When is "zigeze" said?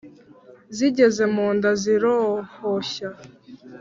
0.75-1.23